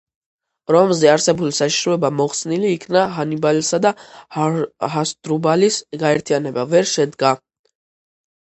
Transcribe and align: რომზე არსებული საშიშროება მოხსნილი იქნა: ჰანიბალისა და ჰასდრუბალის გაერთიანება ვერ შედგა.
რომზე 0.75 1.09
არსებული 1.15 1.53
საშიშროება 1.57 2.09
მოხსნილი 2.21 2.71
იქნა: 2.77 3.03
ჰანიბალისა 3.17 3.81
და 3.87 3.91
ჰასდრუბალის 4.95 5.79
გაერთიანება 6.07 6.65
ვერ 6.73 6.91
შედგა. 6.97 7.37